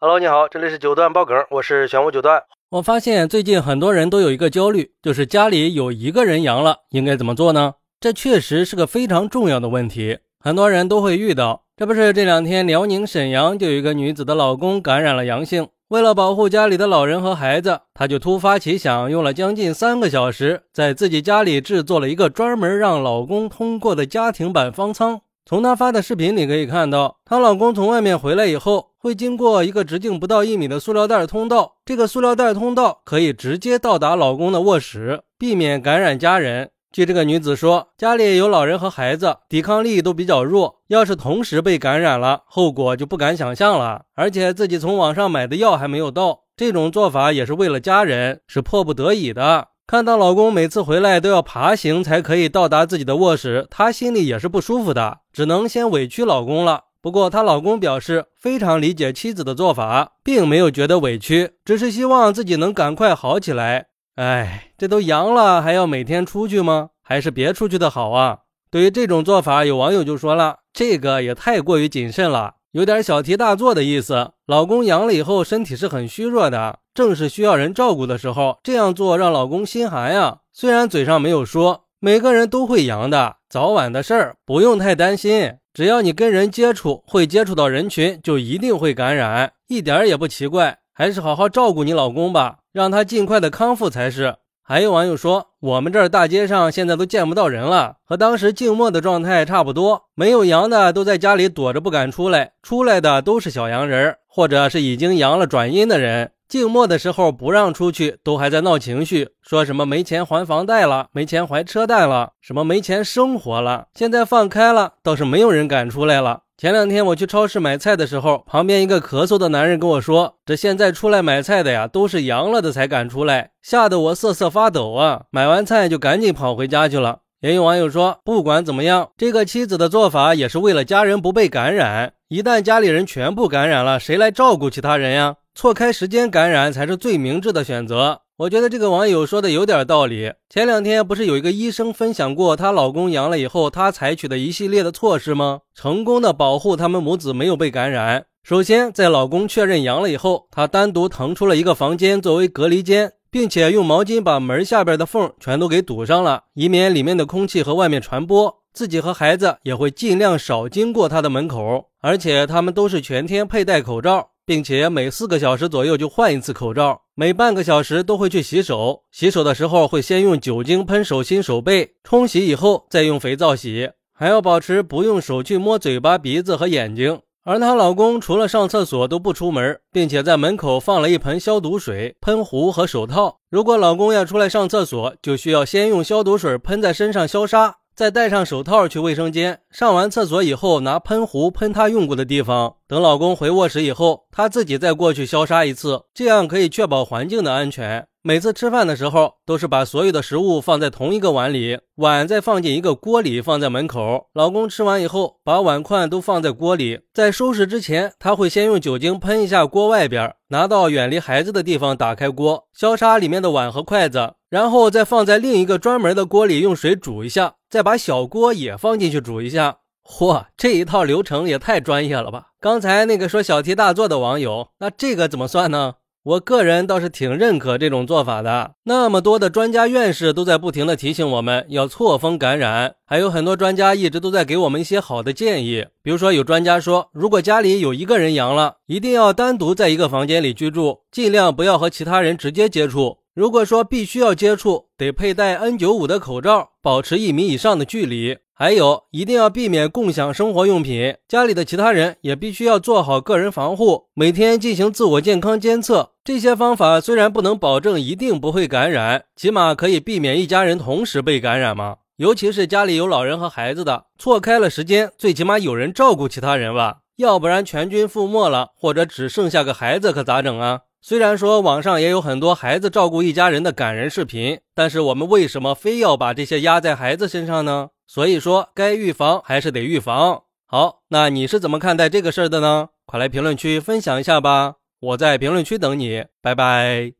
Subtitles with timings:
[0.00, 2.40] Hello，你好，这里是九段爆梗，我是玄武九段。
[2.70, 7.74] 我发现最近很多人都有一个焦虑，就是家里有一个人阳了，应该怎么做呢？
[7.98, 11.64] 这确实是个非常重要的问题，很多人都会遇到。
[11.76, 25.22] 这不是这两天辽宁沈阳就有一个女子的老公感染了阳性，为了保护家里的老人和孩子，她就突发奇想，用了将近三个小时，在自己家里制作了一个专门让老公通过的家庭版方舱。
[25.44, 31.76] 从她发的视频里可以看到，她老公从外面回来以后，会经过一个直径不到一米的塑料袋通道。
[31.86, 36.68] 这个塑料袋通道可以直接到达老公的卧室，避免感染家人。
[36.92, 44.02] 据这个女子说，家里有老人和孩子，抵抗力都比较弱，要是同时被感染了，后果就不敢想象了。
[44.14, 49.68] 而且自己从网上买的药还没有到，这种做法也是为了家人，是迫不得已的。
[49.86, 56.82] 看到老公每次回来都要爬行才可以到达自己的卧室，她心里也是不舒服的，只能先委屈老公了。
[57.08, 63.86] 不过她老公表示非常理解妻子的做法，并没有觉得委屈，只是希望自己能赶快好起来。
[64.16, 66.90] 哎，这都阳了还要每天出去吗？
[67.02, 68.40] 还是别出去的好啊！
[68.70, 72.56] 对于这种做法，有网友就说了，这个也太过于谨慎了。
[72.72, 74.32] 有点小题大做的意思。
[74.46, 80.40] 老公阳了以后，身体是很虚弱的，正是需要人照顾的时候，这样做让老公心寒呀。
[80.52, 85.54] 虽然嘴上没有说，每个人都会阳的，早晚的事儿，不用太担心。
[85.78, 90.78] 只要你跟人接触，会接触到人群，就一定会感染，一点也不奇怪。
[90.92, 94.34] 还是好好照顾你老公吧，让他尽快的康复才是。
[94.60, 100.06] 还有网友说，我们这儿大街上现在都见不到人了，和当时静默的状态差不多。
[100.16, 106.32] 没有阳的都在家里躲着不敢出来，出来的都是小阳人，或者是已经阳了转阴的人。
[106.48, 113.88] 静默的时候不让出去，都还在闹情绪，说什么没钱还房贷了，没钱还车贷了，什么没钱生活了。
[113.94, 116.40] 现在放开了，倒是没有人敢出来了。
[116.56, 125.24] 前两天我去超市买菜的时候，旁边一个咳嗽的男人跟我说：“这现在出来买菜的呀，都是阳了的才敢出来。”吓得我瑟瑟发抖啊！
[125.30, 127.18] 买完菜就赶紧跑回家去了。
[127.40, 132.14] 也有网友说，不管怎么样，这个妻子的做法也是为了家人不被感染。
[132.30, 135.36] 一旦家里人全部感染了，谁来照顾其他人呀？
[135.54, 138.20] 错开时间感染才是最明智的选择。
[138.36, 140.34] 我觉得这个网友说的有点道理。
[140.50, 145.60] 前两天不是有一个医生分享过她老公阳了以后，她采取的一系列的措施吗？
[145.74, 148.26] 成功的保护他们母子没有被感染。
[148.42, 158.54] 首先，在老公确认阳了以后，她单独腾出了一个房间作为隔离间，并且用毛巾把门下边的缝全都给堵上了，以免里面的空气和外面传播。
[158.72, 164.30] 自己和孩子也会尽量少经过她的门口，而且他们都是全天佩戴口罩。
[164.48, 169.02] 并且每四个小时左右就换一次口罩，每半个小时都会去洗手。
[169.12, 173.90] 洗手的时候会先用酒精喷手心、手背，冲洗以后再用肥皂洗。
[174.14, 177.20] 还要保持不用手去摸嘴巴、鼻子和眼睛。
[177.44, 183.40] 而她老公除了上厕所都不出门，并且在门口放了一盆消毒水、喷壶和手套。
[183.50, 187.76] 如果老公要出来上厕所，就需要先用消毒水喷在身上消杀。
[187.98, 192.76] 再戴上手套去卫生间，上完厕所以后拿喷壶喷他用过的地方。
[192.86, 198.06] 等老公回卧室以后，她自己再过去消杀一次，这样可以确保环境的安全。
[198.22, 204.28] 每次吃饭的时候，都是把所有的食物放在同一个碗里，碗再放进一个锅里，放在门口。
[204.32, 207.00] 老公吃完以后，把碗筷都放在锅里。
[207.12, 219.78] 在收拾之前，他会先用酒精喷一下锅外边，拿到远离孩子的地方，打开锅，消杀里面的碗和筷子，然后再放在另一个专门的锅里，用水煮一下，再把小锅也放进去煮一下。
[220.02, 222.46] 嚯，这一套流程也太专业了吧！
[222.60, 225.96] 刚才那个说小题大做的网友，那这个怎么算呢？
[226.24, 228.72] 我个人倒是挺认可这种做法的。
[228.84, 235.86] 那么多的专家院士都在不停的提醒我们要错峰感染，还有很多专家一直都在给我们一些好的建议。
[236.02, 243.18] 比如说，有专家说，如果家里有一个人阳了，一定要单独在一个房间里居住，尽量不要和其他人直接接触。
[243.38, 248.36] 如果说必须要接触，得佩戴 N95 的口罩，保持一米以上的距离。
[248.52, 251.14] 还有，一定要避免共享生活用品。
[251.28, 256.14] 家里的其他人也必须要做好个人防护，每天进行自我健康监测。
[256.24, 261.98] 这些方法虽然不能保证一定不会感染，起码可以避免一家人同时被感染嘛。
[262.16, 267.02] 尤其是家里有老人和孩子的，错开了时间，最起码有人照顾其他人吧。
[267.14, 270.80] 要不然全军覆没了，或者只剩下个孩子，可咋整啊？
[271.00, 277.90] 虽然说网上也有很多孩子照顾一家人的感人视频，但是我们为什么非要把这些压在孩子身上呢？
[278.06, 280.42] 所以说，该预防还是得预防。
[280.66, 282.88] 好，那你是怎么看待这个事儿的呢？
[283.06, 287.17] 快来评论区分享一下吧，我在评论区等你，拜拜。